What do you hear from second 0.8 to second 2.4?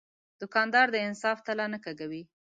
د انصاف تله نه کږوي.